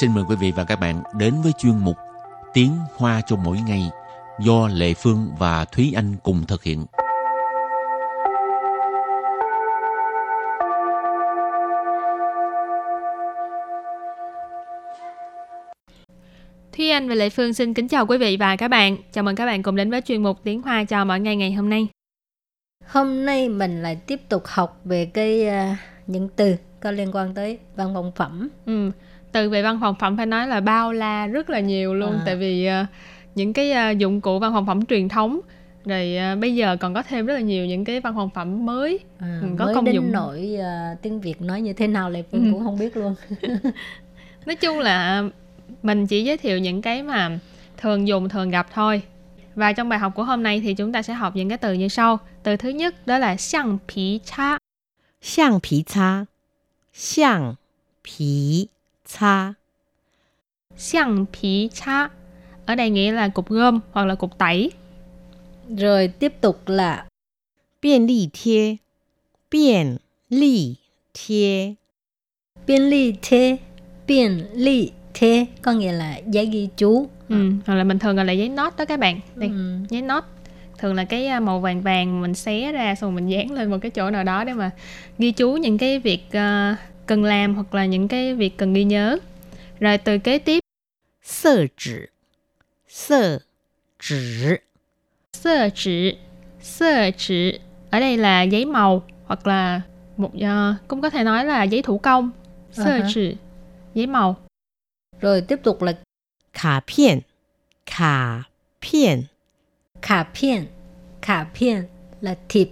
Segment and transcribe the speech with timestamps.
[0.00, 1.96] xin mời quý vị và các bạn đến với chuyên mục
[2.52, 3.90] Tiếng Hoa cho mỗi ngày
[4.40, 6.84] do Lệ Phương và Thúy Anh cùng thực hiện.
[16.72, 18.96] Thúy Anh và Lệ Phương xin kính chào quý vị và các bạn.
[19.12, 21.52] Chào mừng các bạn cùng đến với chuyên mục Tiếng Hoa cho mỗi ngày ngày
[21.52, 21.88] hôm nay.
[22.86, 27.34] Hôm nay mình lại tiếp tục học về cái uh, những từ có liên quan
[27.34, 28.48] tới văn phòng phẩm.
[28.66, 28.90] Ừ,
[29.36, 32.12] từ về văn phòng phẩm phải nói là bao la rất là nhiều luôn.
[32.12, 32.22] À.
[32.26, 32.86] tại vì uh,
[33.34, 35.40] những cái uh, dụng cụ văn phòng phẩm truyền thống
[35.84, 38.66] rồi uh, bây giờ còn có thêm rất là nhiều những cái văn phòng phẩm
[38.66, 38.98] mới.
[39.18, 40.12] À, có mới công đến dụng.
[40.12, 42.38] nổi uh, tiếng việt nói như thế nào lại ừ.
[42.52, 43.14] cũng không biết luôn.
[44.46, 45.24] Nói chung là
[45.82, 47.38] mình chỉ giới thiệu những cái mà
[47.76, 49.02] thường dùng thường gặp thôi.
[49.54, 51.72] Và trong bài học của hôm nay thì chúng ta sẽ học những cái từ
[51.72, 52.18] như sau.
[52.42, 54.58] Từ thứ nhất đó là xiang pí cha.
[55.22, 56.24] Xiang pí cha.
[56.92, 57.54] Xiang
[58.04, 58.66] pí
[59.08, 59.54] cha.
[60.76, 62.08] Xiang pí cha.
[62.66, 64.70] Ở đây nghĩa là cục gom hoặc là cục tẩy.
[65.68, 67.06] Rồi tiếp tục là
[67.82, 68.76] biên ly thiê
[69.50, 69.96] biên
[70.28, 70.74] ly
[71.14, 71.74] thiê
[72.66, 73.56] biên ly thiê
[74.06, 77.08] biên ly thế có nghĩa là giấy ghi chú.
[77.28, 79.20] Ừ, hoặc là mình thường gọi là giấy nốt đó các bạn.
[79.34, 79.78] Đây ừ.
[79.88, 80.24] giấy nốt.
[80.78, 83.78] Thường là cái à, màu vàng vàng mình xé ra xong mình dán lên một
[83.80, 84.70] cái chỗ nào đó để mà
[85.18, 88.84] ghi chú những cái việc uh, cần làm hoặc là những cái việc cần ghi
[88.84, 89.18] nhớ.
[89.80, 90.60] Rồi từ kế tiếp.
[91.22, 91.96] Sơ chỉ.
[92.88, 93.38] Sơ
[94.00, 94.16] chỉ.
[95.32, 96.16] Sơ chỉ.
[96.60, 97.58] Sơ chỉ.
[97.90, 99.80] Ở đây là giấy màu hoặc là
[100.16, 102.30] một uh, cũng có thể nói là giấy thủ công.
[102.72, 103.02] Sơ uh-huh.
[103.02, 103.36] À chỉ.
[103.94, 104.36] Giấy màu.
[105.20, 105.92] Rồi tiếp tục là
[106.52, 107.20] Cà piên.
[107.86, 108.42] Cà
[108.80, 109.22] piên.
[110.02, 110.66] Cà piên.
[111.20, 111.82] Cà piên
[112.20, 112.70] là thiệp.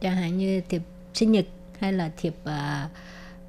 [0.00, 0.82] Chẳng hạn như thiệp
[1.14, 1.44] sinh nhật
[1.80, 2.90] hay là thiệp uh,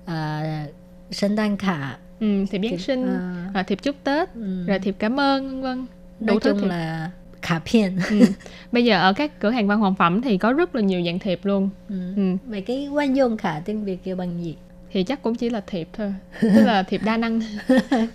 [0.06, 0.74] uh,
[1.12, 3.18] sinh đan khả ừ, thiệp giáng sinh
[3.53, 4.66] à, thiệp chúc tết ừ.
[4.68, 5.88] rồi thiệp cảm ơn vân
[6.19, 6.68] vân nói chung thiệp.
[6.68, 8.25] là khả phiền ừ.
[8.72, 11.19] bây giờ ở các cửa hàng văn phòng phẩm thì có rất là nhiều dạng
[11.19, 11.96] thiệp luôn ừ.
[12.16, 12.38] Ừ.
[12.46, 14.56] vậy cái quan dùng khả tiếng việt kêu bằng gì
[14.91, 17.41] thì chắc cũng chỉ là thiệp thôi tức là thiệp đa năng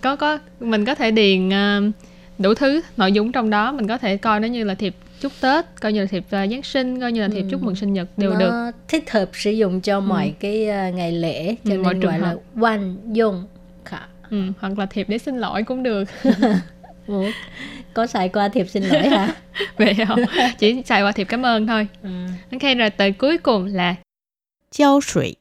[0.01, 1.93] có có mình có thể điền uh,
[2.39, 5.31] đủ thứ nội dung trong đó mình có thể coi nó như là thiệp chúc
[5.41, 7.47] tết coi như là thiệp uh, giáng sinh coi như là thiệp ừ.
[7.51, 8.71] chúc mừng sinh nhật đều nó được.
[8.87, 10.01] thích hợp sử dụng cho ừ.
[10.01, 12.19] mọi cái uh, ngày lễ cho ừ, nên gọi hợp.
[12.19, 13.45] là quan dùng
[13.85, 13.99] khả.
[14.29, 16.03] Ừ, hoặc là thiệp để xin lỗi cũng được.
[17.07, 17.25] Ủa,
[17.93, 19.33] có xài qua thiệp xin lỗi hả?
[19.77, 20.19] Vậy không
[20.59, 21.87] chỉ xài qua thiệp cảm ơn thôi.
[22.03, 22.09] Ừ.
[22.51, 23.95] ok rồi từ cuối cùng là
[24.71, 25.35] giao sủy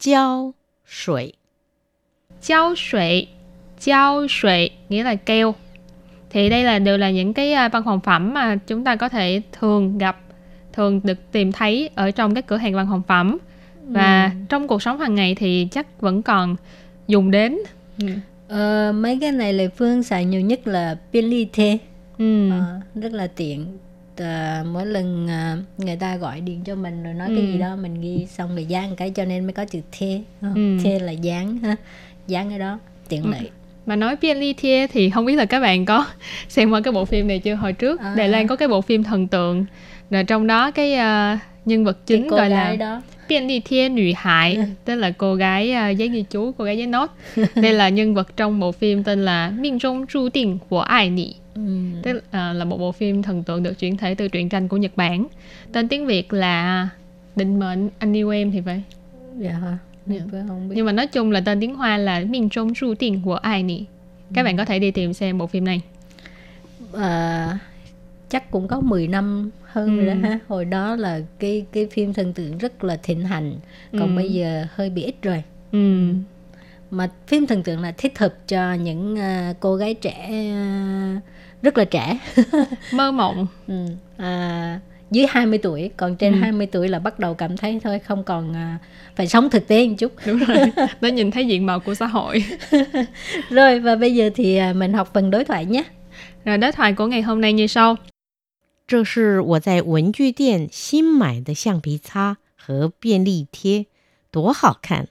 [0.00, 0.54] giao
[0.86, 1.32] sủy
[2.42, 3.26] Giao sủy
[3.80, 5.54] Giao sủy nghĩa là keo
[6.34, 9.08] Thì đây là đều là những cái à, văn phòng phẩm mà chúng ta có
[9.08, 10.20] thể thường gặp
[10.72, 13.38] Thường được tìm thấy ở trong các cửa hàng văn phòng phẩm
[13.86, 14.30] Và ừ.
[14.48, 16.56] trong cuộc sống hàng ngày thì chắc vẫn còn
[17.08, 17.58] dùng đến
[18.00, 18.06] ừ.
[18.48, 21.78] ờ, Mấy cái này là Phương xài nhiều nhất là biên ly thê
[22.18, 22.50] ừ.
[22.50, 23.78] ờ, Rất là tiện
[24.20, 27.34] uh, mỗi lần uh, người ta gọi điện cho mình rồi nói ừ.
[27.36, 30.22] cái gì đó mình ghi xong rồi dán cái cho nên mới có chữ thê
[30.40, 30.78] ừ.
[30.84, 31.76] thê là dán ha
[32.26, 32.78] dán cái đó
[33.08, 33.32] tiện ừ.
[33.86, 36.06] Mà nói Pian Li Thie thì không biết là các bạn có
[36.48, 37.54] xem qua cái bộ phim này chưa?
[37.54, 38.14] Hồi trước à.
[38.16, 39.64] Đài Loan có cái bộ phim thần tượng.
[40.10, 43.02] Rồi trong đó cái uh, nhân vật chính gọi là đó.
[43.28, 46.78] Pian Li Thie Nữ Hại tức là cô gái uh, giấy ghi chú cô gái
[46.78, 47.10] giấy nốt.
[47.54, 51.10] Đây là nhân vật trong bộ phim tên là Minh Trung Chu Định của Ai
[51.10, 51.34] Nị.
[51.54, 51.62] Ừ.
[52.02, 54.76] tức à, là một bộ phim thần tượng được chuyển thể từ truyện tranh của
[54.76, 55.26] Nhật Bản.
[55.72, 56.88] Tên tiếng Việt là
[57.36, 58.82] định mệnh anh yêu em thì phải?
[59.38, 60.20] Dạ hả dạ.
[60.48, 60.74] không biết.
[60.76, 63.62] nhưng mà nói chung là tên tiếng Hoa là Minh Trung Su Tiền của ai
[63.62, 63.84] nị
[64.34, 64.44] các ừ.
[64.44, 65.80] bạn có thể đi tìm xem bộ phim này
[66.92, 67.58] à,
[68.28, 70.04] chắc cũng có 10 năm hơn ừ.
[70.04, 73.54] rồi đó ha hồi đó là cái cái phim thần tượng rất là thịnh hành
[73.92, 74.16] còn ừ.
[74.16, 75.42] bây giờ hơi bị ít rồi
[75.72, 76.12] ừ.
[76.90, 80.28] mà phim thần tượng là thích hợp cho những uh, cô gái trẻ
[81.16, 81.22] uh,
[81.62, 82.18] rất là trẻ
[82.92, 83.86] mơ mộng ừ.
[84.16, 84.80] à,
[85.11, 86.39] dưới 20 tuổi còn trên ừ.
[86.39, 88.79] 20 tuổi là bắt đầu cảm thấy thôi không còn à,
[89.15, 90.57] phải sống thực tế một chút đúng rồi
[91.01, 92.43] nó nhìn thấy diện mạo của xã hội
[93.49, 95.83] rồi và bây giờ thì à, mình học phần đối thoại nhé
[96.45, 97.97] rồi đối thoại của ngày hôm nay như sau
[98.87, 103.85] 这是我在文具店新买的橡皮擦和便利贴，
[104.31, 105.07] 多好看！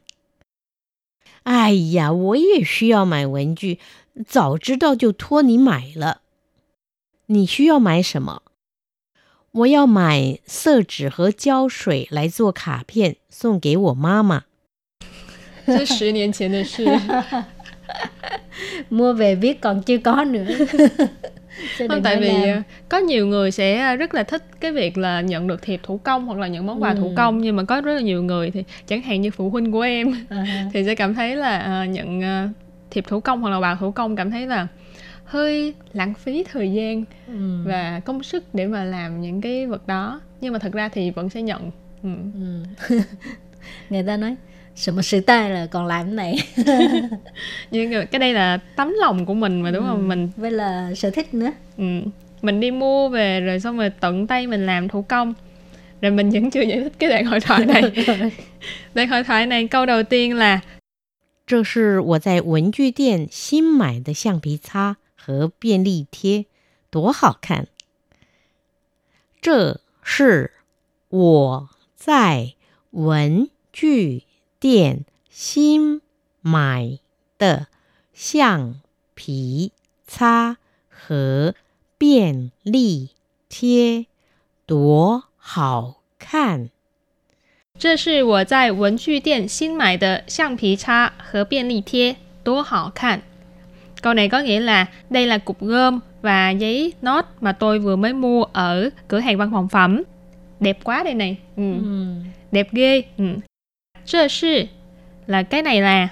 [1.45, 3.79] 哎呀，我也需要买文具，
[4.27, 6.23] 早知道就托你买了。
[7.27, 8.43] 你需要买什么？
[9.53, 14.45] 我要买色纸和胶水来做卡片，送给我妈妈。
[15.67, 16.85] 这十年前的事。
[18.91, 20.47] Mua về viết còn chưa có nữa.
[21.89, 22.63] không tại vì làm.
[22.89, 26.27] có nhiều người sẽ rất là thích cái việc là nhận được thiệp thủ công
[26.27, 26.97] hoặc là những món quà ừ.
[26.97, 29.73] thủ công nhưng mà có rất là nhiều người thì chẳng hạn như phụ huynh
[29.73, 30.71] của em uh-huh.
[30.73, 32.51] thì sẽ cảm thấy là uh, nhận uh,
[32.91, 34.67] thiệp thủ công hoặc là bào thủ công cảm thấy là
[35.25, 37.63] hơi lãng phí thời gian ừ.
[37.65, 41.11] và công sức để mà làm những cái vật đó nhưng mà thật ra thì
[41.11, 41.71] vẫn sẽ nhận
[42.03, 42.09] ừ.
[42.35, 43.01] Ừ.
[43.91, 44.37] người ta nói
[44.75, 46.39] sự mà sự tay là còn làm cái này
[47.71, 49.89] nhưng cái đây là tấm lòng của mình mà đúng ừ.
[49.89, 51.85] không mình với là sở thích nữa ừ.
[52.43, 55.35] mình đi mua về rồi xong rồi tận tay mình làm thủ công
[56.01, 57.83] rồi mình vẫn chưa giải thích cái đoạn hội thoại này
[58.95, 60.61] đoạn hội thoại này câu đầu tiên là
[61.49, 66.48] 这是我在文具店新买的橡皮擦 和便利贴，
[66.90, 67.68] 多好看！
[69.40, 70.52] 这是
[71.08, 72.56] 我在
[72.92, 74.26] 文具
[74.60, 76.02] 店新
[76.42, 77.00] 买
[77.38, 77.68] 的
[78.14, 78.82] 橡
[79.14, 79.72] 皮
[80.06, 80.58] 擦
[80.90, 81.56] 和
[81.98, 83.12] 便利
[83.48, 84.08] 贴，
[84.66, 86.70] 多好看！
[87.80, 93.24] 这是我在文具店新买的橡皮擦和便利贴，多好看
[94.03, 97.97] ！Câu này có nghĩa là đây là cục gom và giấy nốt mà tôi vừa
[97.97, 100.03] mới mua ở cửa hàng văn phòng phẩm.
[100.61, 101.37] Đẹp quá đây này.
[101.57, 101.73] Ừ.
[101.85, 102.07] Ừ.
[102.53, 103.03] Đẹp ghê.
[103.19, 103.25] Ừ.
[104.07, 104.69] 这是
[105.27, 106.09] là cái này là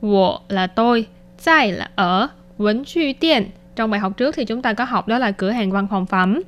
[0.00, 1.06] 我 là tôi,
[1.38, 5.30] 在 là ở, 文具店 trong bài học trước thì chúng ta có học đó là
[5.30, 6.42] cửa hàng văn phòng phẩm.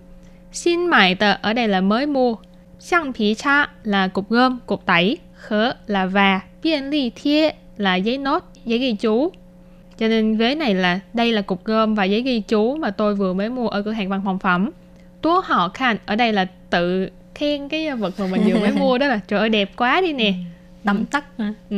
[0.53, 2.37] Xin mại tờ ở đây là mới mua.
[2.79, 5.19] Xiang phí cha là cục gom, cục tẩy.
[5.35, 6.41] Khở là và.
[6.63, 9.33] Biên ly thie là giấy nốt, giấy ghi chú.
[9.99, 13.15] Cho nên vế này là đây là cục gom và giấy ghi chú mà tôi
[13.15, 14.71] vừa mới mua ở cửa hàng văn phòng phẩm.
[15.23, 18.99] Tố họ khan ở đây là tự khen cái vật mà mình vừa mới mua
[18.99, 20.35] đó là trời ơi đẹp quá đi nè.
[20.85, 21.55] Tầm tắt hả?
[21.71, 21.77] Ừ.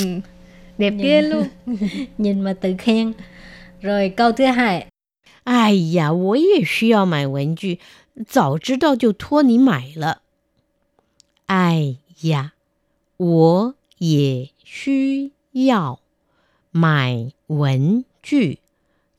[0.79, 1.45] Đẹp ghê luôn.
[2.19, 3.13] Nhìn mà tự khen.
[3.83, 4.87] Rồi câu thứ hai.
[5.45, 7.81] 哎呀，我也需要买文具，
[8.29, 10.21] 早知道就托你买了。
[11.47, 12.53] 哎呀，
[13.17, 15.99] 我也需要
[16.75, 18.59] 买文具，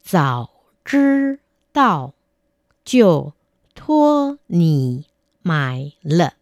[0.03, 0.49] 早
[0.85, 1.39] 知
[1.73, 2.13] 道
[2.85, 3.33] 就
[3.75, 5.05] 托你
[5.41, 6.33] 买了。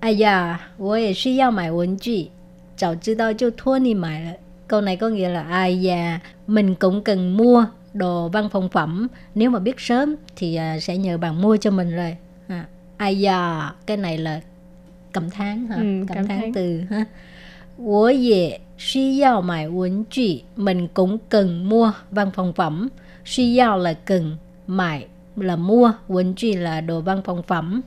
[0.00, 2.30] 哎呀，我也需要买文具，
[2.76, 4.36] 早知道就托你买了。
[4.66, 9.50] Câu này có nghĩa là ai da mình cũng cần mua đồ văn phòng phẩm nếu
[9.50, 12.16] mà biết sớm thì sẽ nhờ bạn mua cho mình rồi
[12.48, 12.66] à,
[12.96, 14.40] ai da cái này là
[15.12, 17.04] cảm thán hả ừ, cảm, cảm thán, thán từ ha
[17.78, 22.88] 我也需要买文具 mình cũng cần mua văn phòng phẩm
[23.24, 24.36] 需要 là cần
[24.66, 25.06] mải
[25.36, 27.82] là mua 文具 là đồ văn phòng phẩm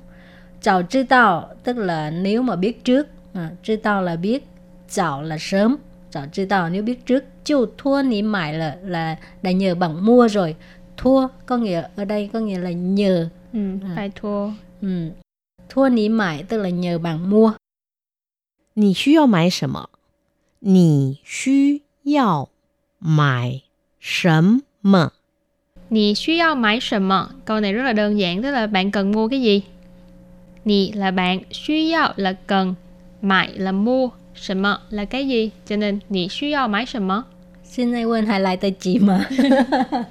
[0.61, 4.43] 早知道 tức là nếu mà biết trước à, 知道 là biết
[4.89, 5.77] 早 là sớm
[6.11, 10.55] 早知道 nếu biết trước 就托你买 là là đã nhờ bằng mua rồi
[10.97, 13.93] thua có nghĩa ở đây có nghĩa là nhờ ừ, à.
[13.95, 14.49] phải thua
[14.81, 15.09] ừ.
[15.69, 17.51] thua ní mải tức là nhờ bằng mua
[18.73, 19.89] 你需要买什么？
[20.59, 22.49] 你需要
[22.99, 23.61] 买
[23.99, 25.11] 什么？
[25.89, 27.29] 你需要买什么？
[27.45, 29.61] Câu này rất là đơn giản, tức là bạn cần mua cái gì?
[30.65, 32.75] Nì là bạn, 需要 là cần,
[33.21, 35.51] mải là mua, 什么 là cái gì?
[35.65, 37.25] Cho nên 你需要买什么？
[37.63, 39.25] 现在问还来得及吗？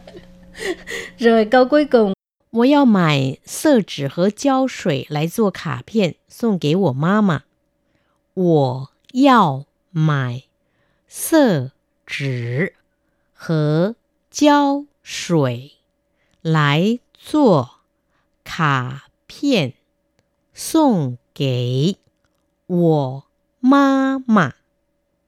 [1.19, 2.15] Rồi câu cuối cùng
[2.51, 7.43] 我要买色纸和胶水来做卡片送给我妈妈。
[8.35, 10.43] 我要买
[11.09, 11.71] 色
[12.05, 12.75] 纸
[13.33, 13.97] 和
[14.31, 15.73] 胶水
[16.43, 17.81] 来做
[18.45, 19.73] 卡片
[20.53, 21.97] 送给
[22.67, 23.25] 我
[23.61, 24.55] 妈妈。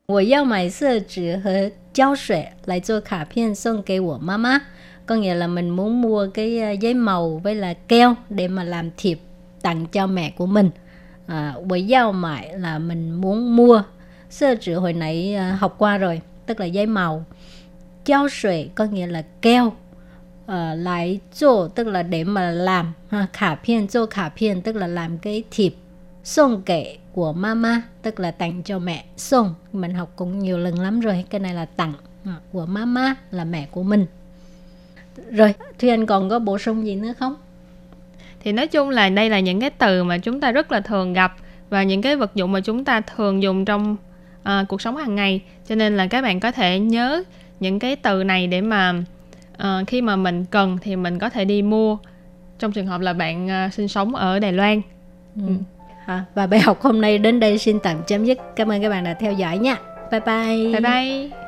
[0.06, 4.62] 我要买色纸和胶水来做卡片送给我妈妈。
[5.08, 8.90] có nghĩa là mình muốn mua cái ờ, giấy màu với là keo để mà làm
[8.96, 9.18] thiệp
[9.62, 10.70] tặng cho mẹ của mình
[11.25, 13.83] à, với giao mại là mình muốn mua.
[14.29, 17.25] Sơ chữ hồi nãy ờ, học qua rồi tức là giấy màu.
[18.05, 19.73] Giao sủy có nghĩa là keo
[20.45, 24.75] à, lại chỗ tức là để mà làm ha, khả phiên chỗ khả phiên tức
[24.75, 25.75] là làm cái thiệp
[26.23, 30.79] song kệ của mama tức là tặng cho mẹ song mình học cũng nhiều lần
[30.79, 31.93] lắm rồi cái này là tặng
[32.25, 34.05] à, của mama là mẹ của mình.
[35.31, 37.35] Rồi thuyền Anh còn có bổ sung gì nữa không?
[38.43, 41.13] Thì nói chung là đây là những cái từ mà chúng ta rất là thường
[41.13, 41.35] gặp
[41.69, 43.95] và những cái vật dụng mà chúng ta thường dùng trong
[44.41, 45.41] uh, cuộc sống hàng ngày.
[45.67, 47.23] Cho nên là các bạn có thể nhớ
[47.59, 48.93] những cái từ này để mà
[49.53, 51.97] uh, khi mà mình cần thì mình có thể đi mua
[52.59, 54.81] trong trường hợp là bạn uh, sinh sống ở Đài Loan.
[55.35, 55.41] Ừ.
[55.47, 55.53] Ừ.
[56.05, 58.37] À, và bài học hôm nay đến đây xin tạm chấm dứt.
[58.55, 59.75] Cảm ơn các bạn đã theo dõi nha.
[60.11, 60.79] Bye bye.
[60.79, 61.42] Bye bye